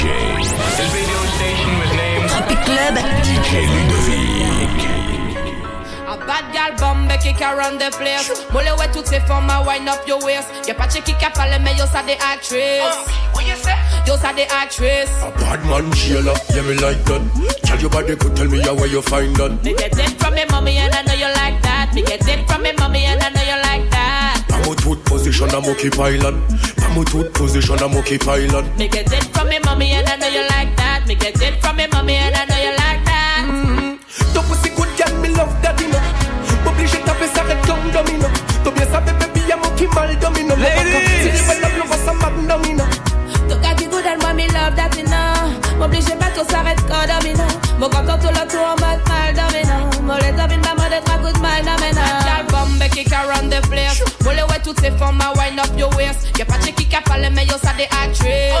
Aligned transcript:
DJ. 0.00 0.06
This 0.08 0.94
radio 0.96 1.20
station 1.36 1.72
was 1.78 1.92
named 1.92 2.30
Tropic 2.30 2.60
Club. 2.64 2.94
DJ 3.20 3.52
Ludovick. 3.68 4.80
A 6.08 6.16
bad 6.26 6.44
gal 6.54 6.72
bombe 6.80 7.12
qui 7.20 7.34
can 7.34 7.54
run 7.54 7.76
the 7.78 7.90
place 7.98 8.32
Molle 8.52 8.72
ouais 8.78 8.90
toutes 8.92 9.06
ces 9.06 9.20
femmes 9.20 9.50
à 9.50 9.60
wind 9.62 9.88
up 9.88 10.00
your 10.08 10.18
waist 10.24 10.48
Y'a 10.66 10.74
pas 10.74 10.86
de 10.86 10.98
qui 11.00 11.12
a 11.24 11.30
parlé 11.30 11.58
mais 11.60 11.74
yo 11.74 11.84
ça 11.92 12.02
des 12.02 12.14
actrices 12.14 12.80
uh, 12.82 13.36
What 13.36 13.42
you 13.42 13.54
say? 13.62 13.76
Yo 14.06 14.16
ça 14.16 14.32
des 14.32 14.48
actrices 14.50 15.12
A 15.22 15.30
bad 15.38 15.64
man 15.66 15.92
Sheila, 15.94 16.32
yeah 16.54 16.62
me 16.62 16.74
like 16.80 17.04
that. 17.04 17.20
Tell 17.62 17.78
your 17.78 17.90
body 17.90 18.16
could 18.16 18.34
tell 18.34 18.48
me 18.48 18.58
how 18.60 18.74
where 18.74 18.88
you 18.88 19.02
find 19.02 19.36
that. 19.36 19.62
Me 19.62 19.74
get 19.74 19.96
it 19.96 20.18
from 20.18 20.34
me 20.34 20.44
mommy 20.50 20.78
and 20.78 20.94
I 20.94 21.02
know 21.02 21.14
you 21.14 21.28
like 21.36 21.62
that 21.62 21.92
Me 21.94 22.02
get 22.02 22.26
it 22.26 22.48
from 22.48 22.62
me 22.62 22.72
mommy 22.78 23.04
and 23.04 23.22
I 23.22 23.28
know 23.28 23.39
position, 25.30 25.54
I'm 25.54 25.70
okay 25.70 25.90
pilot. 25.90 26.34
Pamo 26.76 27.04
tooth 27.04 27.32
position, 27.32 27.78
I'm 27.78 27.96
okay 27.98 28.18
pilot. 28.18 28.64
Me 28.76 28.88
get 28.88 29.12
it 29.12 29.24
from 29.32 29.48
me 29.48 29.58
mommy 29.64 29.92
and 29.92 30.08
I 30.08 30.16
know 30.16 30.26
you 30.26 30.42
like 30.48 30.76
that 30.76 31.06
Me 31.06 31.14
get 31.14 31.40
it 31.40 31.60
from 31.62 31.76
me 31.76 31.86
mommy 31.92 32.14
and 32.14 32.34
I 32.34 32.44
know 32.46 32.58
you 32.58 32.74
like 32.74 33.04
that 33.04 33.46
mm-hmm. 33.46 34.34
Ton 34.34 34.44
pussy 34.46 34.70
good 34.74 34.90
girl, 34.98 35.14
me 35.22 35.28
love 35.28 35.54
that, 35.62 35.80
you 35.80 35.88
know. 35.88 36.02
Obligé 36.66 36.98
de 36.98 37.04
taper 37.04 37.28
ça 37.34 37.42
retombe 37.42 37.92
domino. 37.92 38.28
T'as 38.64 38.70
bien 38.72 38.86
savais, 38.90 39.12
baby, 39.12 39.42
y'a 39.48 39.56
mon 39.56 39.70
qui 39.76 39.86
mal 39.94 40.18
domino. 40.18 40.56
Ladies. 40.56 41.22
Si 41.22 41.30
je 41.30 41.42
veux 41.46 41.60
love, 41.62 41.76
you 41.78 41.84
want 41.88 42.02
some 42.04 42.18
mad 42.18 42.34
domino. 42.48 42.84
Tout 43.48 43.60
gars 43.62 43.74
qui 43.74 43.86
good 43.86 44.06
and 44.06 44.20
moi 44.22 44.32
me 44.34 44.46
love 44.48 44.74
that 44.74 44.90
you 44.96 45.04
know 45.04 45.78
M'oblige 45.78 46.10
pas 46.18 46.30
tout 46.34 46.46
s'arrête 46.50 46.80
quand 46.88 47.06
domino 47.06 47.44
Mon 47.78 47.88
content 47.88 48.18
tout 48.18 48.34
le 48.34 48.44
tour 48.50 48.79
toutes 54.70 54.84
ces 54.84 54.90
femmes 54.92 55.20
à 55.20 55.32
wind 55.36 55.58
up 55.58 55.78
your 55.78 55.90
waist 55.96 56.28
Y'a 56.38 56.44
pas 56.44 56.58
de 56.58 56.70
qui 56.70 56.94
a 56.94 57.00
parlé 57.00 57.28
mais 57.30 57.44
yo 57.46 57.54
ça 57.62 57.72
des 57.76 57.84
actrices 57.84 58.54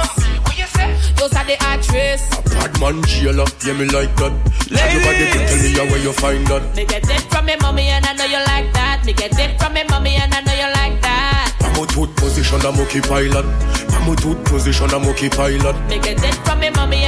What 0.44 0.58
you 0.58 0.64
say? 0.74 0.88
Yo 1.18 1.28
ça 1.28 1.44
des 1.44 1.54
actrices 1.72 2.28
A 2.34 2.68
bad 2.68 2.80
man 2.80 3.06
Sheila, 3.06 3.44
yeah 3.64 3.74
me 3.74 3.84
like 3.86 4.14
that. 4.16 4.32
Tell 4.68 4.92
your 4.92 5.02
body 5.04 5.26
could 5.30 5.46
tell 5.46 5.58
me 5.62 5.72
how 5.72 5.84
where 5.86 6.02
you 6.02 6.12
find 6.12 6.46
that. 6.48 6.62
Me 6.76 6.84
get 6.84 7.04
it 7.08 7.20
from 7.30 7.46
me 7.46 7.54
mommy 7.60 7.88
and 7.88 8.04
I 8.04 8.12
know 8.14 8.24
you 8.24 8.42
like 8.46 8.72
that 8.72 9.04
Me 9.04 9.12
get 9.12 9.38
it 9.38 9.60
from 9.60 9.72
me 9.74 9.84
mommy 9.88 10.16
and 10.16 10.34
I 10.34 10.40
know 10.40 10.52
you 10.52 10.72
like 10.74 11.00
that 11.02 11.52
Pamo 11.60 11.86
tooth 11.86 12.14
position, 12.16 12.60
I'm 12.66 12.80
okay 12.80 13.00
pilot. 13.00 13.44
Pamo 13.92 14.14
tooth 14.16 14.42
position, 14.44 14.90
I'm 14.92 15.06
okay 15.10 15.28
pilot. 15.28 15.76
Me 15.88 15.98
get 16.00 16.22
it 16.22 16.34
from 16.44 16.58
me 16.58 16.70
mommy 16.70 16.99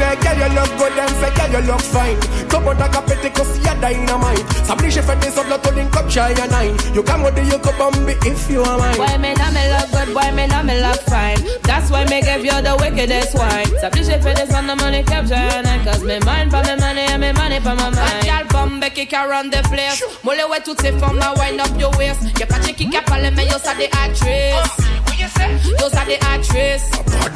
that 0.00 0.16
one 0.16 0.16
on 0.16 0.16
him 0.16 0.16
say, 0.16 0.16
girl 0.20 0.38
you 0.40 0.54
look 0.54 0.70
good 0.78 0.98
and 0.98 1.14
say, 1.20 1.30
girl 1.36 1.50
you 1.52 1.66
look 1.66 1.80
fine. 1.80 2.18
Come 2.48 2.68
on, 2.68 2.78
like 2.78 2.96
a 2.96 3.02
petty 3.02 3.30
cause 3.30 3.58
you're 3.64 3.74
dynamite. 3.80 4.44
S'oblige 4.66 5.00
fait 5.00 5.16
des 5.20 5.38
autres, 5.38 5.48
l'autre 5.48 5.72
link 5.74 5.96
up, 5.96 6.10
shy 6.10 6.32
and 6.40 6.50
nine. 6.50 6.76
You 6.94 7.02
come 7.02 7.22
with 7.22 7.34
the 7.34 7.44
you 7.44 7.58
could 7.58 7.76
bomb 7.78 8.08
if 8.08 8.50
you 8.50 8.62
are 8.62 8.78
mine. 8.78 8.96
Boy, 8.96 9.18
me 9.18 9.34
know 9.34 9.50
me 9.52 9.62
look 9.72 9.90
good, 9.92 10.14
boy, 10.14 10.30
me 10.34 10.46
know 10.46 10.62
me 10.62 10.80
look 10.80 11.00
fine. 11.08 11.38
That's 11.64 11.90
why 11.90 12.04
me 12.04 12.22
give 12.22 12.44
you 12.44 12.56
the 12.62 12.76
wickedest 12.80 13.34
wine. 13.36 13.66
S'appliche 13.80 14.20
for 14.22 14.34
this 14.34 14.52
on 14.54 14.66
the 14.66 14.76
money 14.76 15.02
capture 15.04 15.34
and 15.34 15.84
cause 15.84 16.02
me 16.02 16.18
mind 16.20 16.50
for 16.50 16.62
me 16.62 16.76
money 16.76 17.06
and 17.08 17.20
me 17.20 17.32
money 17.32 17.60
for 17.60 17.74
my 17.74 17.90
mind. 17.90 18.24
Gal 18.24 18.44
bombe 18.50 18.88
qui 18.94 19.06
can 19.06 19.28
run 19.28 19.50
the 19.50 19.62
place. 19.68 20.02
Molle 20.24 20.42
ouais 20.50 20.60
toutes 20.64 20.80
ces 20.80 20.92
femmes 20.92 21.20
à 21.22 21.34
wind 21.38 21.60
up 21.60 21.70
your 21.78 21.90
waist. 21.98 22.22
Y'a 22.38 22.46
pas 22.46 22.58
de 22.58 22.72
qui 22.72 22.88
a 22.96 23.02
parlé 23.02 23.30
mais 23.30 23.46
yo 23.46 23.58
ça 23.62 23.74
des 23.74 23.90
actrices. 24.04 24.39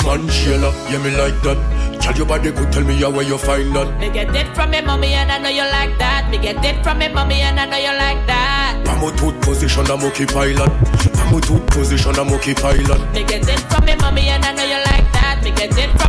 Man 0.04 0.28
Sheila, 0.28 0.70
yeah 0.90 1.02
me 1.02 1.10
like 1.16 1.40
that. 1.42 1.58
Tell 2.00 2.14
your 2.16 2.26
body 2.26 2.52
could 2.52 2.70
tell 2.72 2.84
me 2.84 2.94
how 3.00 3.10
where 3.10 3.24
you 3.24 3.38
find 3.38 3.74
that. 3.74 3.98
Me 3.98 4.10
get 4.10 4.34
it 4.34 4.54
from 4.54 4.70
me 4.70 4.80
mommy 4.82 5.14
and 5.14 5.30
I 5.32 5.38
know 5.38 5.48
you 5.48 5.62
like 5.64 5.96
that. 5.98 6.28
Me 6.30 6.38
get 6.38 6.62
it 6.64 6.82
from 6.84 6.98
me 6.98 7.08
mommy 7.08 7.40
and 7.40 7.58
I 7.58 7.64
know 7.66 7.78
you 7.78 7.96
like 7.96 8.26
that. 8.26 8.82
Pamo 8.84 9.10
tooth 9.16 9.40
position, 9.40 9.86
I'm 9.90 10.04
okay 10.04 10.26
pilot. 10.26 10.70
Pamo 11.16 11.40
tooth 11.40 11.66
position, 11.68 12.14
I'm 12.18 12.32
okay 12.34 12.54
pilot. 12.54 13.00
Me 13.14 13.24
get 13.24 13.48
it 13.48 13.60
from 13.72 13.84
me 13.86 13.96
mommy 13.96 14.28
and 14.28 14.44
I 14.44 14.52
know 14.52 14.64
you 14.64 14.80
like 14.92 15.08
that. 15.16 15.40
Me 15.42 15.50
get 15.52 15.72
it 15.78 15.90
from 15.98 16.03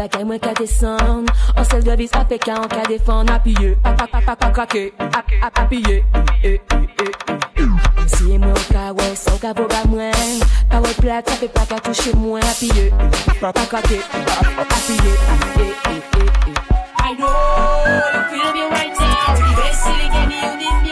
bagay 0.00 0.24
mwen 0.24 0.40
ka 0.40 0.56
desan 0.56 1.28
An 1.28 1.64
sel 1.68 1.84
de 1.84 1.92
apè 1.92 2.36
ka 2.40 2.56
an 2.56 2.68
ka 2.72 2.82
defan 2.88 3.28
Apye, 3.28 3.76
pa 3.84 3.92
pa 3.92 4.06
pa 4.08 4.20
pa 4.24 4.34
pa 4.34 4.48
krake 4.48 4.92
Ap, 4.96 5.28
ap, 5.44 5.72
e, 5.72 6.00
e, 6.40 6.52
e, 6.56 7.06
e 7.60 8.38
mwen 8.40 8.62
ka 8.72 8.96
wè, 8.96 9.08
sa 9.12 9.36
ou 9.36 9.38
ka 9.44 9.52
mwen 9.92 10.40
Pa 10.72 10.80
wè 10.80 10.92
plat, 11.02 11.24
sa 11.28 11.36
pe 11.36 11.48
pa 11.52 11.68
ka 11.68 11.76
touche 11.84 12.16
mwen 12.16 12.44
Apye, 12.48 12.88
pa 13.40 13.52
pa 13.52 13.64
krake 13.68 14.00
Ap, 14.00 14.88
e, 14.88 14.96
e, 15.60 15.68
e, 15.92 15.96
e 16.16 16.54
I 17.00 17.12
know 17.18 17.28
you 18.14 18.22
feel 18.30 18.50
me 18.54 18.62
right 18.70 18.94
now. 18.94 19.34
The 19.34 19.50
best 19.58 19.82
feeling 19.84 20.14
and 20.14 20.30
you 20.30 20.48
need 20.62 20.78
me 20.84 20.89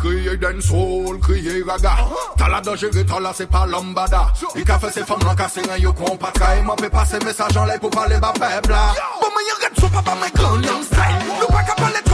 track. 0.00 0.02
Pe 0.02 0.08
kriye 0.08 0.36
den 0.36 0.62
soul, 0.62 1.18
kriye 1.20 1.64
raga 1.66 1.96
Tala 2.36 2.60
da 2.60 2.76
jere 2.76 3.04
tala 3.04 3.32
se 3.32 3.46
pa 3.46 3.66
lambada 3.66 4.32
I 4.56 4.64
ka 4.64 4.78
fe 4.78 4.90
se 4.90 5.04
fam 5.04 5.18
lan 5.20 5.36
ka 5.36 5.48
se 5.48 5.60
ren 5.60 5.80
yo 5.80 5.92
kon 5.92 6.16
patra 6.18 6.56
E 6.58 6.62
man 6.62 6.76
pe 6.76 6.88
pase 6.88 7.18
mesaj 7.24 7.56
an 7.56 7.68
lay 7.68 7.78
pou 7.78 7.90
pale 7.90 8.20
ba 8.20 8.32
pebla 8.32 8.94
Bon, 9.20 9.28
mais 9.34 9.44
y'a 9.46 9.68
red 9.68 9.78
so 9.78 9.88
papa, 9.88 10.14
my 10.20 10.30
Gangnam 10.30 10.82
style. 10.82 11.24
Nou 11.40 11.46
pa 11.48 11.62
ka 11.62 11.74
pale 11.74 12.09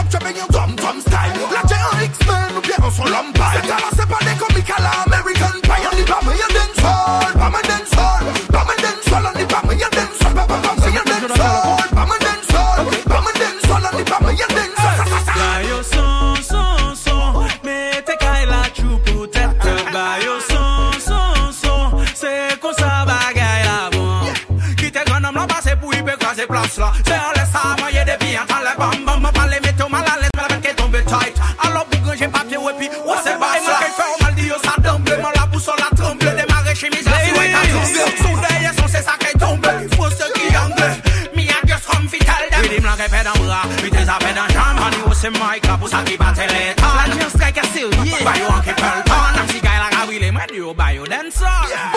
se 45.27 45.39
maika 45.39 45.77
pou 45.81 45.89
sa 45.89 46.03
ki 46.07 46.17
bate 46.21 46.47
le 46.53 46.63
ton 46.79 46.95
Lan 46.99 47.15
myon 47.19 47.31
strike 47.35 47.63
a 47.63 47.67
sil, 47.73 47.91
yeah. 48.07 48.23
Bayo 48.29 48.51
an 48.55 48.63
ki 48.67 48.75
pel 48.83 49.03
ton 49.11 49.39
Nam 49.39 49.47
si 49.53 49.63
gay 49.67 49.79
la 49.83 49.91
ka 49.95 50.07
wile 50.11 50.31
mwen 50.39 50.57
yo 50.63 50.75
bayo 50.75 51.07
den 51.11 51.31
son 51.41 51.71
Yeah. 51.73 51.96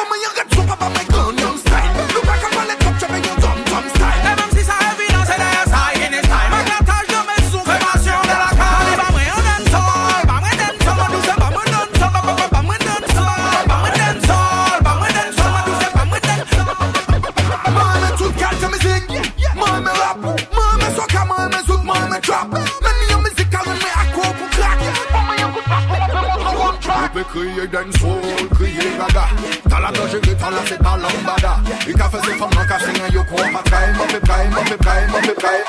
Tala 29.70 29.92
do 29.92 30.08
jere, 30.08 30.36
tala 30.36 30.66
se 30.66 30.78
ta 30.78 30.98
lambada 30.98 31.54
I 31.88 31.94
ka 31.94 32.10
fese 32.10 32.34
fam 32.40 32.50
nan 32.50 32.68
ka 32.68 32.78
sengen 32.80 33.14
yo 33.14 33.24
kon 33.30 33.54
pa 33.54 33.62
kay 33.70 33.88
Mo 33.98 34.06
pe 34.12 34.20
kay, 34.20 34.50
mo 34.50 34.62
pe 34.70 34.78
kay, 34.84 35.02
mo 35.08 35.20
pe 35.22 35.34
kay 35.38 35.60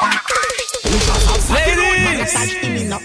Ladies 1.50 2.34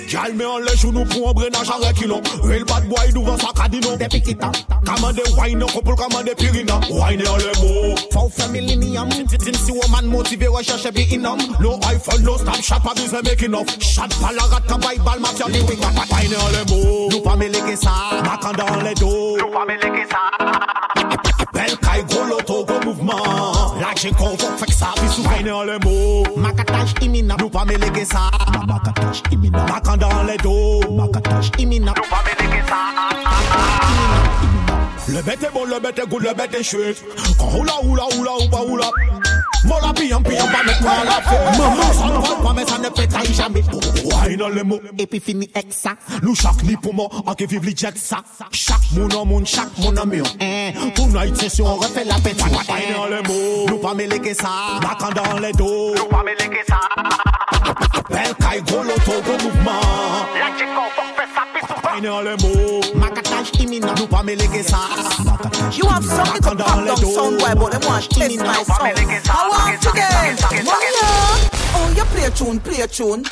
Gal 0.09 0.33
me 0.33 0.45
an 0.45 0.59
le 0.59 0.75
jounou 0.77 1.05
pou 1.05 1.27
an 1.29 1.33
brenaj 1.33 1.69
an 1.69 1.81
rekilon 1.83 2.21
Real 2.43 2.65
bad 2.65 2.87
boy 2.89 3.11
douvan 3.13 3.37
sa 3.39 3.51
kadino 3.53 3.97
De 3.97 4.07
pikita 4.07 4.51
Kamande 4.85 5.21
wine 5.37 5.65
couple 5.65 5.95
kamande 5.95 6.33
pirina. 6.37 6.79
Wine 6.89 7.25
an 7.27 7.37
le 7.37 7.53
mo. 7.61 7.95
Fou 8.13 8.29
femilinium 8.29 9.09
Tin 9.27 9.53
si 9.53 9.71
woman 9.71 10.07
motive 10.07 10.47
recherche 10.49 10.91
bi 10.93 11.05
inam 11.15 11.37
No 11.59 11.77
iPhone, 11.89 12.23
no 12.23 12.37
Snapchat, 12.37 12.85
abuse 12.85 13.13
me 13.13 13.21
making 13.23 13.55
off 13.55 13.69
Shot 13.81 14.11
palarat 14.21 14.67
ka 14.67 14.77
bay 14.77 14.97
bal 14.97 15.19
mafia 15.19 15.47
di 15.47 15.61
wing 15.61 15.81
Wine 15.81 16.37
an 16.37 16.51
le 16.53 16.63
mo. 16.69 17.09
Nou 17.09 17.21
pa 17.21 17.35
me 17.35 17.49
leke 17.49 17.75
sa 17.77 18.21
Makan 18.23 18.55
dan 18.55 18.83
le 18.83 18.93
do 18.93 19.37
Nou 19.37 19.51
pa 19.51 19.65
me 19.65 19.77
leke 19.77 20.05
sa 20.09 20.34
konvok 24.25 24.57
fek 24.61 24.73
sa 24.73 24.93
Bi 24.97 25.07
sou 25.13 25.25
wine 25.29 25.51
an 25.53 25.69
le 25.69 25.77
mo 25.85 25.95
Makataj 26.41 26.97
imina 27.05 27.37
Nou 27.41 27.49
pa 27.53 27.65
me 27.69 27.77
leke 27.77 28.05
sa 28.09 28.29
Makataj 28.65 29.21
imina 29.35 29.67
Makan 29.69 30.01
dan 30.01 30.25
le 30.29 30.37
do 30.41 30.57
Makataj 30.97 31.53
imina 31.61 31.93
Nou 31.93 32.09
pa 32.09 32.23
me 32.25 32.33
leke 32.41 32.61
sa 32.69 33.24
Le 35.15 35.21
bête 35.21 35.43
est 35.43 35.53
bon, 35.53 35.63
le 35.63 35.79
bête 35.79 35.97
est 35.97 36.07
good, 36.09 36.23
le 36.23 36.33
bête 36.33 36.53
est 36.53 36.63
chouette 36.63 37.01
Quand 37.39 37.57
oula 37.57 37.71
oula 37.83 38.03
oula 38.19 38.31
oula 38.33 38.63
oula 38.65 38.91
Mon 39.63 39.77
la 39.79 39.93
pillant 39.93 40.21
pillant 40.21 40.45
pas 40.45 40.63
mettre 40.65 40.81
moi 40.81 40.91
à 40.91 41.05
la 41.05 41.11
fête. 41.21 41.57
Maman 41.57 41.93
ça 41.93 42.05
ne 42.07 42.21
parle 42.21 42.43
pas 42.43 42.53
mais 42.53 42.65
ça 42.65 42.77
ne 42.79 42.83
fait 42.83 43.07
pétaille 43.07 43.33
jamais. 43.33 43.63
Wine 44.03 44.37
dans 44.37 44.49
le 44.49 44.63
mot 44.63 44.81
Et 44.97 45.07
puis 45.07 45.21
fini 45.21 45.49
avec 45.55 45.71
ça. 45.71 45.91
Nous 46.21 46.35
chaque 46.35 46.61
ni 46.63 46.75
pour 46.75 46.93
moi 46.93 47.07
En 47.25 47.33
que 47.33 47.45
vive 47.45 47.63
les 47.63 47.73
jet 47.73 47.97
ça. 47.97 48.17
Chaque 48.51 48.75
mon 48.91 49.09
en 49.11 49.25
mon 49.25 49.45
chaque 49.45 49.77
mon 49.77 49.95
ami 49.95 50.19
hein 50.41 50.71
Tonight 50.93 51.37
session 51.37 51.65
on 51.65 51.75
refait 51.75 52.03
la 52.03 52.15
fête 52.15 52.43
Wine 52.43 52.95
dans 52.97 53.05
le 53.05 53.21
mot 53.21 53.69
Nous 53.69 53.77
pas 53.77 53.93
mêler 53.93 54.19
que 54.19 54.33
ça. 54.33 54.49
Macan 54.81 55.11
dans 55.15 55.39
les 55.39 55.53
dos. 55.53 55.95
Nous 55.95 56.05
pas 56.09 56.23
mêler 56.23 56.49
que 56.49 56.65
ça. 56.67 56.79
Belle 58.09 58.35
caille 58.41 58.61
gros 58.63 58.83
loto 58.83 59.11
gros 59.23 59.47
mouvement. 59.47 59.79
La 60.37 60.57
chico 60.57 60.81
faut 60.93 61.15
faire 61.15 61.29
ça 61.33 61.43
piste 61.53 61.95
Wine 61.95 62.03
dans 62.03 62.21
le 62.21 62.31
mot 62.31 62.81
Macatage 63.45 63.61
imminent 63.61 63.93
Nous 63.97 64.07
pas 64.07 64.23
mêler 64.23 64.47
que 64.47 64.63
ça 64.63 64.77
You 65.71 65.87
have 65.89 66.03
something 66.05 66.41
to 66.41 66.55
pop 66.55 66.57
down 66.57 66.85
boy, 66.85 67.55
but 67.55 67.71
them 67.71 67.81
want 67.89 68.09
test 68.09 68.39
my 68.39 68.63
sound. 68.63 68.93
I 69.29 69.49
want 69.49 69.81
to 69.81 69.91
get 69.93 70.65
Oh, 71.77 71.93
you 71.95 72.03
play 72.05 72.25
a 72.25 72.31
tune, 72.31 72.59
play 72.59 72.81
a 72.81 72.87
tune. 72.87 73.23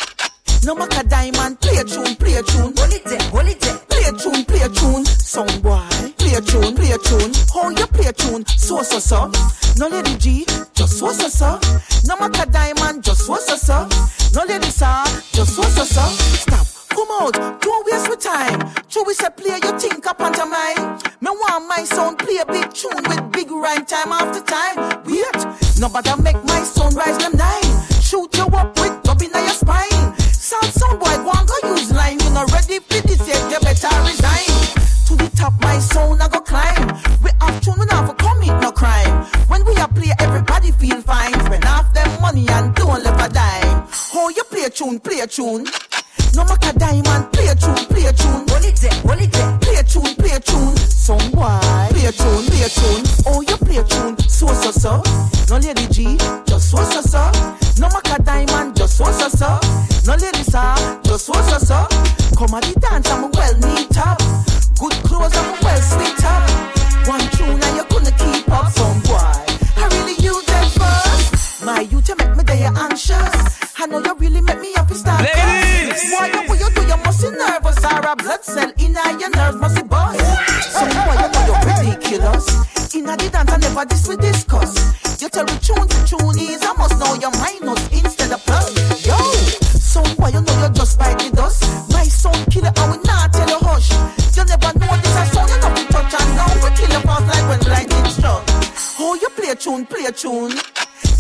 No 0.65 0.75
matter 0.75 1.04
diamond, 1.04 1.60
play 1.60 1.77
a 1.77 1.83
tune, 1.83 2.15
play 2.15 2.36
a 2.36 2.44
tune. 2.44 2.74
Hold 2.75 2.94
it 2.94 3.04
there, 3.06 3.21
hold 3.30 3.48
it 3.48 3.60
there. 3.62 3.77
Play 3.89 4.04
a 4.04 4.12
tune, 4.12 4.45
play 4.45 4.62
a 4.62 4.69
tune. 4.69 5.06
Sound 5.06 5.62
boy, 5.62 5.80
play 6.18 6.33
a 6.33 6.42
tune, 6.42 6.75
play 6.75 6.92
a 6.92 6.98
tune. 6.98 7.31
Oh, 7.56 7.69
you 7.69 7.88
play 7.88 8.07
a 8.07 8.13
tune, 8.13 8.45
so 8.45 8.81
so 8.83 9.00
so. 9.00 9.31
No 9.77 9.88
lady 9.88 10.16
G, 10.18 10.45
just 10.74 11.00
so 11.00 11.12
so 11.12 11.27
so. 11.27 11.59
No 12.06 12.18
matter 12.18 12.50
diamond, 12.51 13.04
just 13.04 13.25
so 13.25 13.36
so 13.38 13.56
so. 13.56 13.88
No 14.33 14.44
lady 14.45 14.69
sir, 14.69 15.04
just 15.31 15.56
so 15.56 15.63
so 15.63 15.83
so. 15.83 16.01
Stop. 16.01 16.73
Come 16.94 17.10
out, 17.10 17.34
don't 17.62 17.86
waste 17.92 18.07
my 18.07 18.16
time. 18.16 18.60
True, 18.88 19.04
we 19.04 19.13
say 19.16 19.30
play 19.36 19.60
your 19.63 19.78
think 19.80 20.06
up 20.06 20.22
onto 20.22 20.45
mine. 20.45 21.00
Me 21.22 21.31
want 21.31 21.68
my 21.68 21.84
sound 21.84 22.19
play 22.19 22.38
a 22.38 22.45
big 22.45 22.72
tune 22.72 23.01
with 23.10 23.31
big 23.31 23.50
rhyme 23.50 23.86
time 23.86 24.12
after 24.12 24.42
time. 24.45 25.01
Wait, 25.06 25.42
nobody 25.80 26.13
make 26.22 26.42
my 26.45 26.62
sound 26.62 26.95
rise 26.95 27.18
them 27.18 27.36
nine. 27.36 27.74
Shoot 28.00 28.38
you 28.38 28.45
up 28.45 28.78
with 28.80 29.01
dub 29.01 29.22
in 29.24 29.31
your 29.31 29.50
spine. 29.50 30.13
Sound 30.19 30.69
sound 30.69 31.00
boy, 31.00 31.18
go 31.25 31.31
and 31.34 31.48
go 31.48 31.69
use 31.69 31.92
line. 31.92 32.19
You 32.19 32.30
not 32.30 32.51
ready 32.51 32.78
for 32.78 33.01
this 33.07 33.28
yet, 33.28 33.42
you 33.51 33.60
better 33.66 33.90
resign. 34.06 34.54
To 35.07 35.16
the 35.18 35.31
top, 35.36 35.54
my 35.62 35.80
sound 35.80 36.22
I 36.22 36.28
go 36.28 36.42
climb. 36.42 36.88
We 37.24 37.31
have 37.42 37.60
tune, 37.62 37.80
we 37.80 37.86
not 37.88 38.06
for 38.06 38.13
commit 38.16 38.62
no 38.62 38.72
crime. 38.72 39.25
When 39.48 39.66
we 39.66 39.74
a 39.81 39.88
play, 39.88 40.13
everybody 40.19 40.72
feel 40.72 41.01
fine. 41.01 41.34
Spend 41.34 41.63
half 41.63 41.92
them 41.94 42.22
money 42.22 42.45
and 42.50 42.75
don't 42.75 43.04
left 43.04 43.31
a 43.31 43.34
dime. 43.34 43.88
Oh, 44.13 44.30
you 44.30 44.44
play 44.44 44.63
a 44.66 44.69
tune, 44.69 45.00
play 45.00 45.22
a 45.22 45.28
tune. 45.28 45.66
No 46.35 46.44
matter 46.45 46.74
diamond, 46.80 47.31
play 47.31 47.47
a 47.47 47.56
tune, 47.56 47.75
play 47.88 48.06
a 48.06 48.13
tune. 48.13 48.43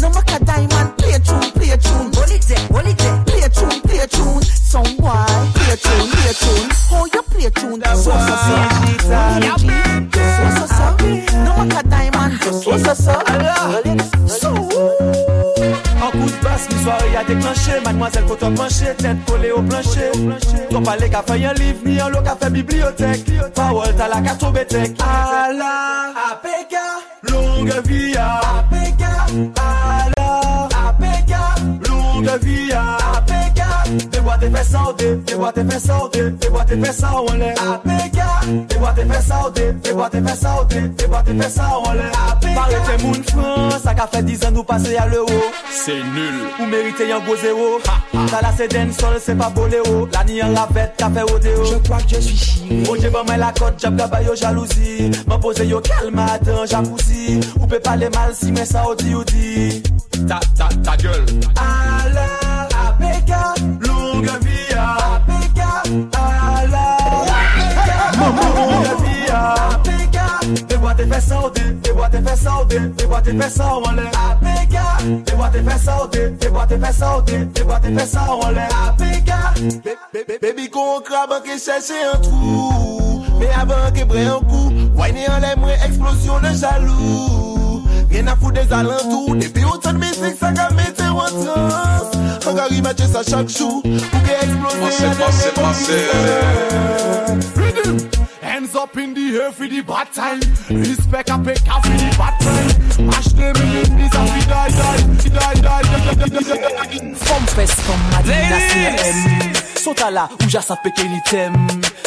No 0.03 0.09
matter 0.09 0.43
diamond, 0.43 0.97
play 0.97 1.13
a 1.13 1.19
tune, 1.19 1.51
play 1.55 1.69
a 1.71 1.77
tune. 1.77 2.11
Hold 2.11 2.31
it 2.31 2.41
there, 2.43 2.59
hold 2.67 2.87
it 2.87 2.97
there. 2.97 3.23
Play 3.23 3.41
a 3.41 3.49
tune, 3.49 3.81
play 3.87 3.99
a 3.99 4.07
tune. 4.07 4.41
Some 4.43 4.97
boy, 4.97 5.15
play 5.55 5.71
a 5.71 5.77
tune, 5.79 6.09
play 6.11 6.27
a 6.27 6.33
tune. 6.33 6.69
Oh, 6.91 7.07
you 7.13 7.21
play 7.31 7.45
a 7.45 7.51
tune, 7.51 7.81
so 7.95 8.11
so 8.11 8.35
so. 8.43 8.53
Yeah, 9.07 9.55
so 9.55 10.45
so 10.59 10.65
so. 10.75 10.87
No 11.45 11.55
matter 11.55 11.87
diamond, 11.87 12.33
just 12.41 12.63
so 12.65 12.77
so 12.77 12.93
so. 12.93 13.15
So. 14.27 14.49
En 16.03 16.11
coup 16.11 16.25
de 16.25 16.43
basse, 16.43 16.67
mi 16.69 16.83
soirée 16.83 17.15
a 17.15 17.23
déclenché 17.23 17.79
Mademoiselle 17.85 18.25
faut 18.27 18.35
te 18.35 18.45
pencher, 18.45 18.93
tête 18.97 19.23
collée 19.25 19.51
au 19.51 19.61
plancher 19.61 20.11
Ton 20.69 20.81
palais 20.81 21.09
qu'a 21.09 21.23
fait 21.23 21.45
un 21.45 21.53
livre, 21.53 21.79
ni 21.85 21.97
un 21.97 22.09
lot 22.09 22.21
qu'a 22.21 22.35
fait 22.35 22.49
bibliothèque 22.49 23.23
Parole 23.55 23.95
t'as 23.97 24.09
la 24.09 24.19
carte 24.19 24.43
au 24.43 24.51
bétec 24.51 24.97
ah 25.01 25.47
À 25.47 26.12
te 34.43 34.49
fè 34.51 34.63
saote, 34.63 35.23
te 35.25 35.35
boate 35.35 35.63
fè 35.69 35.79
saote, 35.79 36.23
te 36.39 36.49
boate 36.51 36.75
fè 36.81 36.91
sa 36.93 37.11
ou 37.19 37.35
lè. 37.39 37.51
Apeka, 37.63 38.27
te 38.67 38.79
boate 38.81 39.05
fè 39.07 39.21
saote, 39.23 39.67
te 39.83 39.93
boate 39.95 40.21
fè 40.25 40.35
saote, 40.35 40.81
te 40.99 41.07
boate 41.07 41.35
fè 41.39 41.49
sa 41.53 41.69
ou 41.77 41.93
lè. 41.95 42.09
Apeka, 42.25 42.55
pare 42.57 42.81
te 42.87 42.97
moun 43.03 43.23
fran, 43.29 43.71
sa 43.83 43.93
ka 43.95 44.07
fè 44.11 44.23
10 44.27 44.47
an 44.49 44.57
nou 44.57 44.67
pase 44.67 44.91
ya 44.91 45.05
l'euro. 45.11 45.47
Se 45.71 45.95
nul, 46.09 46.41
ou 46.57 46.67
merite 46.71 47.07
yon 47.07 47.23
go 47.27 47.37
zero. 47.39 47.69
Ta 48.31 48.41
la 48.43 48.51
se 48.57 48.67
den 48.67 48.91
sol, 48.97 49.15
se 49.23 49.37
pa 49.39 49.49
bolero. 49.55 50.03
La 50.11 50.25
ni 50.27 50.41
yon 50.41 50.55
la 50.57 50.67
fèt, 50.73 50.97
ka 50.99 51.11
fè 51.13 51.23
odeo. 51.23 51.63
Je 51.71 51.79
kwa 51.87 52.01
k 52.03 52.15
je 52.15 52.21
suis 52.27 52.43
chie. 52.43 52.83
Oje 52.91 53.13
ban 53.15 53.23
men 53.29 53.39
la 53.39 53.53
kote, 53.55 53.79
jab 53.79 53.95
gaba 53.97 54.21
yo 54.27 54.35
jalousi. 54.35 55.09
Man 55.27 55.39
pose 55.39 55.63
yo 55.69 55.79
kalma, 55.87 56.27
atan 56.35 56.67
jacousi. 56.67 57.39
Ou 57.61 57.67
pe 57.67 57.79
pale 57.79 58.11
mal 58.11 58.35
si 58.35 58.51
men 58.51 58.67
sa 58.67 58.83
ou 58.89 58.99
di 58.99 59.15
ou 59.15 59.23
di. 59.31 59.81
Ta, 60.27 60.39
ta, 60.57 60.67
ta 60.83 60.97
gueule. 60.97 61.39
Alors, 61.55 62.69
apeka, 62.87 63.53
lou. 63.79 63.92
te 71.03 71.09
fè 71.09 71.19
saute, 71.19 71.61
te 71.81 71.93
boite 71.93 72.21
fè 72.23 72.35
saute, 72.37 72.79
te 72.95 73.05
boite 73.07 73.33
fè 73.39 73.47
sa 73.51 73.65
ou 73.75 73.87
anle 73.89 74.05
APK, 74.07 74.75
te 75.27 75.35
boite 75.35 75.63
fè 75.65 75.77
saute, 75.83 76.21
te 76.39 76.51
boite 76.53 76.77
fè 76.79 76.91
saute, 76.95 77.39
te 77.53 77.63
boite 77.67 77.91
fè 77.97 78.05
sa 78.07 78.23
ou 78.31 78.45
anle 78.47 78.63
APK 78.85 79.31
Baby 80.41 80.69
kon 80.71 81.01
krab 81.03 81.31
anke 81.35 81.57
chèche 81.59 81.99
an 82.07 82.23
trou, 82.23 83.19
me 83.39 83.47
avan 83.59 83.91
ke 83.97 84.03
bre 84.07 84.23
an 84.31 84.47
kou, 84.47 84.71
wany 84.99 85.27
an 85.27 85.43
lè 85.43 85.51
mwen 85.59 85.75
eksplosyon 85.89 86.47
de 86.47 86.51
jalou 86.61 87.43
Rien 88.13 88.27
à 88.27 88.35
foutre 88.35 88.61
des 88.61 88.71
alentours. 88.71 89.35
Depuis 89.37 89.65
autant 89.65 89.91
de 89.91 89.97
musique, 89.97 90.37
ça 90.39 90.49
a 90.49 90.69
mis 90.71 90.83
en 91.01 91.15
transe. 91.15 92.11
Encore 92.45 92.71
imagine 92.71 93.07
ça 93.07 93.23
chaque 93.27 93.49
jour. 93.49 93.81
Pour 93.81 94.21
qu'elle 94.21 94.49
explose. 94.49 94.75
Pensez, 94.79 95.05
pensez, 95.17 95.49
pensez. 95.55 96.05
Hands 98.73 98.85
up 98.85 98.97
in 98.97 99.13
the 99.13 99.39
air 99.39 99.51
for 99.51 99.67
the 99.67 99.81
bad 99.81 100.11
time. 100.11 100.39
Respect 100.69 101.29
a 101.29 101.37
pick 101.37 101.61
up 101.69 101.85
for 101.85 101.91
the 101.91 102.09
bad 102.17 102.39
time. 102.41 103.05
Mash 103.05 103.27
them 103.33 103.55
in 103.55 103.97
this 103.97 104.15
and 104.15 104.29
we 104.33 104.41
die, 104.49 104.69
die, 104.69 104.97
die, 105.29 105.53
die, 105.61 105.83
die, 105.83 106.15
die, 106.15 106.29
die, 106.29 106.99
die. 106.99 107.15
Femme 107.15 107.47
fes, 107.53 107.71
femme 107.85 108.09
madine, 108.11 108.49
la 108.49 108.59
CM 108.69 109.53
Sota 109.77 110.09
la, 110.09 110.27
ou 110.41 110.49
ja 110.49 110.61
sa 110.61 110.77
peke 110.81 111.05
ni 111.05 111.21
tem 111.29 111.53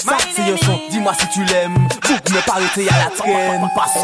Sa 0.03 0.19
se 0.19 0.43
yon 0.43 0.59
son, 0.59 0.81
dis-moi 0.91 1.15
si 1.15 1.29
tu 1.29 1.45
l'aimes 1.45 1.87
Bouk 2.03 2.31
me 2.35 2.41
parete 2.47 2.91
à 2.91 2.99
la 3.05 3.11
traîne 3.15 3.71
Parce 3.77 4.03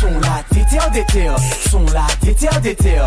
que 0.00 0.06
Son 0.06 0.20
la 0.20 0.42
déter 0.50 0.90
déter 0.92 1.30
Son 1.70 1.84
la 1.92 2.06
déter 2.22 2.60
déter 2.62 3.00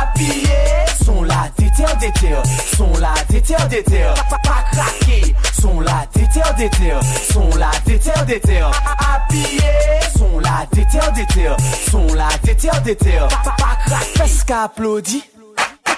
Habillé 0.00 0.58
Son 1.04 1.22
la 1.22 1.48
déter 1.56 1.84
déter 2.00 2.36
Son 2.76 2.92
la 2.98 3.14
déter 3.28 3.54
déter 3.68 4.06
Pas 4.28 4.38
pas 4.38 4.64
craqué 4.72 5.34
Son 5.60 5.80
la 5.80 6.06
déter 6.14 6.40
déter 6.58 6.94
Son 7.32 7.48
la 7.58 7.70
déter 7.86 8.24
déter 8.26 8.62
Habillé 8.62 10.00
Son 10.16 10.38
la 10.40 10.66
déter 10.72 10.98
déter 11.14 11.50
Son 11.90 12.06
la 12.14 12.28
déter 12.42 12.70
déter 12.84 13.18
Pas 13.44 13.54
pas 13.56 13.76
craqué 13.86 14.18
Fes 14.28 14.44
ka 14.44 14.64
applaudi 14.64 15.22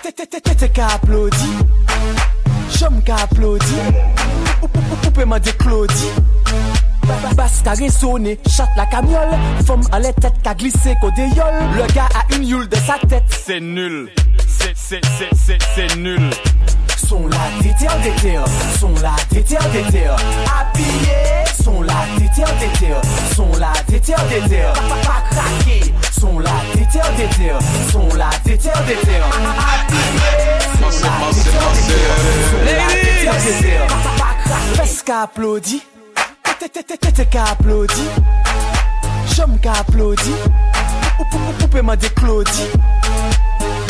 Tete 0.02 0.72
ka 0.72 0.86
applaudi 0.94 1.52
Chom 2.78 3.00
ka 3.02 3.16
applaudi 3.22 3.74
Ou- 4.62 4.66
ou- 4.66 4.68
ou- 4.92 4.96
Poupe 5.02 5.24
man 5.26 5.40
de 5.40 5.50
Claudie 5.52 6.12
Basse 7.36 7.62
qu'a 7.64 7.72
résonné, 7.72 8.38
chatte 8.48 8.68
la 8.76 8.86
cagnole, 8.86 9.30
femme 9.66 9.82
à 9.90 9.98
la 9.98 10.12
tête 10.12 10.34
qu'a 10.42 10.54
glissé 10.54 10.94
côté 11.00 11.22
yol. 11.28 11.54
Le 11.76 11.92
gars 11.94 12.08
a 12.14 12.34
une 12.34 12.44
yule 12.46 12.68
de 12.68 12.76
sa 12.76 12.94
tête. 13.08 13.24
C'est 13.28 13.60
nul. 13.60 14.10
C'est, 14.46 14.72
c'est, 14.74 15.00
c'est, 15.18 15.34
c'est, 15.34 15.58
c'est 15.74 15.96
nul. 15.96 16.30
Son 16.96 17.26
la 17.26 17.62
déterre, 17.62 17.98
déterre. 18.02 18.44
Son 18.78 18.92
la 19.02 19.14
déterre, 19.30 19.68
déterre. 19.72 20.16
Appuyé. 20.60 21.44
Son 21.62 21.82
la 21.82 21.94
déterre, 22.18 22.54
déterre. 22.60 23.00
Son 23.34 23.48
la 23.58 23.72
déterre, 23.88 24.24
déterre. 24.28 24.72
Pas 25.02 25.22
craqué. 25.30 25.92
Son 26.12 26.38
la 26.38 26.50
déterre, 26.74 27.10
déterre. 27.16 27.58
Son 27.90 28.08
la 28.16 28.30
déterre, 28.44 28.82
déterre. 28.86 29.26
Appuyé. 29.26 30.32
Son 30.78 30.90
la 31.02 31.32
déterre, 31.34 31.72
déterre. 31.74 32.16
Son 32.50 32.64
la 32.64 32.84
déterre, 32.94 33.36
déterre. 33.44 33.86
Presque 34.76 35.10
applaudi. 35.10 35.82
Tete 36.62 37.26
ka 37.26 37.56
Chom 39.34 39.58
ka 39.58 39.82
Ou- 41.18 41.26
ou- 41.34 41.54
ou- 41.62 41.68
de 41.96 42.08
Claudie 42.10 42.70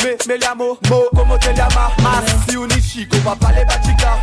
Me, 0.03 0.17
me 0.27 0.39
liamo, 0.39 0.79
mo, 0.89 1.03
como 1.15 1.37
te 1.39 1.53
llama 1.53 1.93
Mas, 2.03 2.25
si 2.81 3.05
ko 3.07 3.19
pa 3.25 3.37
pale 3.37 3.65
batika 3.67 4.17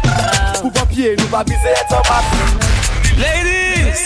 pa 0.71 0.83
pied, 0.89 1.15
nou 1.19 1.27
pa 1.29 1.43
et 1.77 1.93
mas 1.93 2.25
Ladies! 3.21 4.01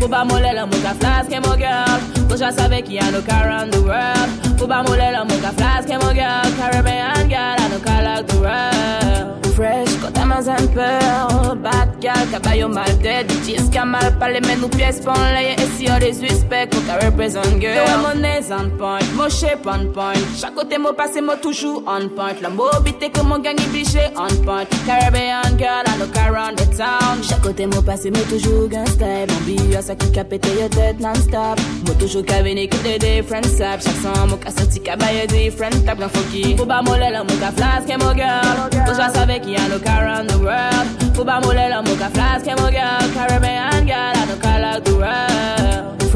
Pou 0.00 0.08
ba 0.08 0.24
mole 0.24 0.50
la 0.52 0.66
mou 0.66 0.82
ka 0.82 0.92
flaske 0.98 1.38
girl 1.56 2.00
Cause 2.28 2.42
I 2.42 2.50
savais 2.52 2.82
qu'il 2.82 2.94
y 2.94 2.98
a 2.98 3.10
no 3.12 3.22
car 3.22 3.46
around 3.46 3.70
the 3.70 3.80
world 3.80 4.58
Pou 4.58 4.66
mole 4.82 5.06
la 5.12 5.22
mou 5.24 5.38
ka 5.38 5.52
flaske 5.54 5.94
girl 6.14 6.50
Caribbean 6.58 7.28
girl, 7.28 7.56
I 7.62 7.68
no 7.70 7.78
car 7.78 8.02
like 8.02 8.26
the 8.26 8.40
world 8.40 9.45
Fresh, 9.56 9.88
quand 10.02 10.12
t'as 10.12 10.26
moins 10.26 10.46
un 10.48 10.66
peu 10.66 11.56
Bad 11.62 11.88
girl, 12.02 12.28
caballo 12.30 12.68
mal 12.68 12.98
dead 12.98 13.26
Bitches 13.26 13.70
qui 13.70 13.78
a 13.78 13.86
mal 13.86 14.18
parlé, 14.18 14.40
mais 14.46 14.56
nous 14.56 14.68
pièces 14.68 15.00
pon 15.00 15.14
laye 15.32 15.56
Et 15.58 15.66
si 15.76 15.90
on 15.90 15.98
des 15.98 16.12
suspects, 16.12 16.68
qu'on 16.70 16.80
ka 16.82 17.06
represent 17.06 17.40
girl 17.58 17.74
The 17.74 17.88
way 17.88 17.96
mon 18.02 18.20
nez 18.20 18.52
on 18.52 18.68
point, 18.76 18.98
mon 19.14 19.30
shape 19.30 19.66
on 19.66 19.86
point. 19.92 20.12
Chaque 20.38 20.54
côté 20.54 20.76
mon 20.76 20.92
passé, 20.92 21.22
mon 21.22 21.36
toujours 21.36 21.82
on 21.86 22.08
point. 22.10 22.34
La 22.42 22.50
mobité 22.50 23.08
que 23.08 23.22
mon 23.22 23.38
gang 23.38 23.56
est 23.58 23.72
biché 23.72 24.10
on 24.16 24.34
point. 24.44 24.66
Caribbean 24.86 25.56
girl, 25.58 25.84
I 25.86 25.98
no 25.98 26.06
car 26.12 26.34
around 26.34 26.58
the 26.58 26.76
town. 26.76 27.22
Chaque 27.22 27.40
côté 27.40 27.66
mon 27.66 27.80
passé, 27.80 28.10
mon 28.10 28.20
toujours 28.28 28.68
gangsta 28.68 29.06
Mon 29.06 29.40
billet, 29.46 29.80
ça 29.80 29.94
qui 29.94 30.12
ka 30.12 30.24
pété 30.24 30.50
your 30.60 30.68
tête 30.68 31.00
non-stop. 31.00 31.58
Moi 31.86 31.94
toujours 31.98 32.26
ka 32.26 32.42
veni 32.42 32.68
que 32.68 32.76
des 32.82 32.98
different 32.98 33.44
saps 33.44 33.84
Chaque 33.84 34.02
son, 34.02 34.26
mon 34.26 34.36
ka 34.36 34.50
sorti 34.50 34.80
ka 34.80 34.96
baye 34.96 35.26
different 35.26 35.84
tap 35.86 35.98
Gan 35.98 36.10
funky 36.10 36.54
Pou 36.56 36.66
ba 36.66 36.82
mole 36.82 37.08
la 37.10 37.24
mon 37.24 37.38
ka 37.40 37.50
flaske 37.56 37.96
mo 38.02 38.12
girl 38.12 38.68
Cause 38.86 38.98
I 38.98 39.10
savais 39.14 39.40
qu'il 39.40 39.45
y 39.46 39.54
a 39.56 39.68
no 39.68 39.78
car 39.78 40.04
around 40.04 40.28
the 40.28 40.38
world. 40.38 41.14
Pou 41.14 41.24
ba 41.24 41.40
mole 41.40 41.68
la 41.70 41.80
mon 41.82 41.96
ka 41.96 42.08
flaske 42.10 42.52
mo 42.58 42.68
girl 42.70 43.06
Caribbean 43.14 43.86
girl, 43.86 44.16
I 44.20 44.24
no 44.26 44.36
car 44.36 44.60
like 44.60 44.84
the 44.84 44.94
world 44.96 46.10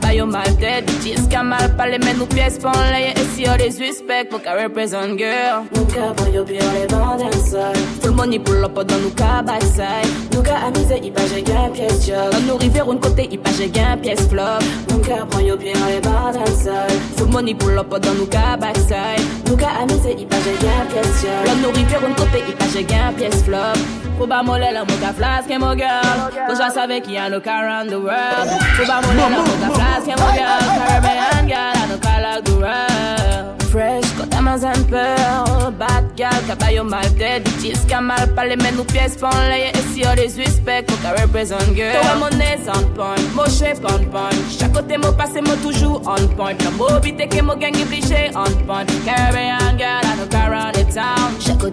Bad 0.00 0.14
girl, 0.14 0.26
caballo 0.26 0.26
mal 0.26 0.56
dead 0.58 0.86
Bitches 0.86 1.28
qui 1.28 1.36
a 1.36 1.42
mal 1.42 1.76
parlé, 1.76 1.98
mais 1.98 2.14
nous 2.14 2.26
pièces 2.26 2.58
pon 2.58 2.70
laye 2.90 3.12
Et 3.16 3.24
si 3.34 3.48
on 3.48 3.56
des 3.56 3.70
suspects, 3.70 4.30
mon 4.30 4.38
ka 4.38 4.52
represent 4.52 5.16
girl. 5.16 5.64
Mon 5.74 5.84
ka 5.86 6.12
prend 6.16 6.30
yo 6.32 6.44
bien 6.44 6.60
les 6.74 6.86
bandes 6.86 7.32
seul 7.44 7.76
Full 8.02 8.12
money 8.12 8.38
pull 8.38 8.64
up 8.64 8.74
dans 8.74 8.98
nous 8.98 9.10
ka 9.10 9.42
backside 9.42 10.08
Nous 10.32 10.42
ka 10.42 10.56
amusé, 10.66 11.00
il 11.02 11.12
pas 11.12 11.22
j'ai 11.32 11.42
gain 11.42 11.70
pièce 11.72 12.06
job 12.06 12.32
Dans 12.32 12.40
nous 12.40 12.56
rivières, 12.56 12.88
un 12.88 12.96
côté, 12.96 13.28
il 13.30 13.38
pas 13.38 13.50
j'ai 13.56 13.68
gain 13.68 13.96
pièce 14.00 14.28
flop. 14.28 14.62
Mon 14.90 14.98
ka 14.98 15.24
prend 15.26 15.40
yo 15.40 15.56
bien 15.56 15.72
les 15.88 16.00
bandes 16.00 16.46
seul 16.48 16.90
Full 17.16 17.28
money 17.28 17.54
pull 17.54 17.78
up 17.78 17.90
dans 17.90 18.14
nous 18.14 18.26
ka 18.26 18.56
backside 18.56 19.24
Nous 19.48 19.56
ka 19.56 19.68
amusé, 19.80 20.16
il 20.18 20.26
pas 20.26 20.36
j'ai 20.44 20.64
gain 20.64 20.86
pièce 20.90 21.22
job 21.22 21.46
Dans 21.46 21.68
nous 21.68 21.74
rivières, 21.74 22.04
un 22.04 22.14
côté, 22.14 22.42
il 22.48 22.54
pas 22.54 22.66
j'ai 22.72 22.84
gain 22.84 23.12
pièce 23.16 23.42
flop. 23.42 23.78
Pou 24.18 24.26
ba 24.26 24.42
mole 24.42 24.66
la 24.74 24.82
mou 24.82 24.98
ka 24.98 25.12
flaske 25.14 25.60
mo 25.62 25.76
girl 25.78 26.18
Cause 26.48 26.58
I 26.58 26.70
savais 26.74 27.00
qu'il 27.00 27.12
y 27.12 27.18
a 27.18 27.30
no 27.30 27.38
car 27.40 27.62
around 27.62 27.88
the 27.88 28.00
world. 28.00 28.50
Pou 28.76 28.84
ba 28.84 29.00
mole 29.00 29.14
la 29.14 29.28
mou 29.30 29.44
ka 29.62 29.70
flaske 29.70 29.87
mo 30.06 30.28
girl 30.36 30.60
Caribbean 30.78 31.48
girl, 31.48 31.92
I 31.92 31.98
car 32.00 32.20
like 32.22 32.44
the 32.44 32.54
world 32.56 33.62
Fresh, 33.68 34.04
t'as 34.30 34.40
moins 34.40 34.64
un 34.64 34.82
peu 34.84 35.72
Bad 35.78 36.04
girl, 36.16 36.40
caballo 36.46 36.84
mal 36.84 37.08
dead 37.18 37.44
Bitches 37.44 37.84
qui 37.86 37.94
a 37.94 38.00
mal 38.00 38.34
parlé, 38.34 38.56
mais 38.56 38.72
nous 38.72 38.84
pièces 38.84 39.16
pon 39.16 39.28
laye 39.50 39.70
Et 39.74 39.92
si 39.92 40.02
on 40.06 40.14
des 40.14 40.28
suspects, 40.28 40.84
qu'on 40.86 40.96
ka 40.96 41.20
represent 41.20 41.58
girl 41.74 41.92
Toi 42.00 42.14
mon 42.18 42.36
nez 42.38 42.58
on 42.66 42.84
point, 42.94 43.16
mon 43.34 43.44
shape 43.44 43.84
on 43.84 44.04
point. 44.10 44.30
Chaque 44.58 44.72
côté 44.72 44.96
mon 44.96 45.12
passé, 45.12 45.40
mon 45.40 45.56
toujours 45.56 46.00
on 46.06 46.26
point. 46.34 46.54
La 46.64 46.70
mobité 46.70 47.28
que 47.28 47.42
mon 47.42 47.56
gang 47.56 47.76
bliché 47.86 48.30
on 48.34 48.50
point. 48.66 48.86
Caribbean 49.04 49.57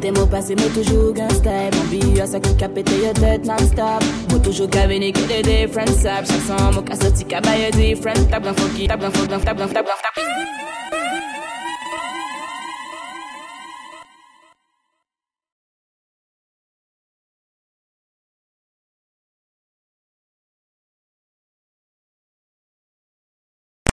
côté 0.06 0.20
mon 0.20 0.28
passé, 0.28 0.56
mon 0.56 0.70
toujours 0.70 1.14
gangsta 1.14 1.50
Mon 1.76 1.84
billet, 1.90 2.26
ça 2.26 2.40
qui 2.40 2.56
ka 2.56 2.70
pété 2.70 3.04
your 3.04 3.14
tête 3.14 3.46
non-stop. 3.46 4.04
Moi 4.30 4.40
toujours 4.40 4.70
ka 4.70 4.88
veni 4.88 5.12
que 5.12 5.22
des 5.28 5.42
different 5.42 5.88
saps. 5.88 6.30
Chaque 6.30 6.60
son, 6.60 6.74
mon 6.74 6.82
ka 6.82 6.96
sorti 6.96 7.26
ka 7.26 7.42
baye 7.42 7.72
different 7.72 8.16
gan 8.16 8.30
tap 8.30 8.44
gan 8.44 8.56
funky, 8.56 8.88
tap 8.88 9.00
gan 9.00 9.12
tap 9.12 9.58
gan 9.58 9.70
tap 9.70 9.86